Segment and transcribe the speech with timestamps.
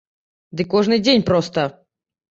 [0.61, 1.67] Ды кожны дзень проста!